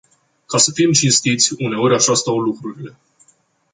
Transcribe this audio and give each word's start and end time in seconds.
Ca 0.45 0.57
să 0.57 0.71
fim 0.71 0.91
cinstiți, 0.91 1.53
uneori 1.57 1.95
așa 1.95 2.13
stau 2.13 2.39
lucrurile. 2.39 2.95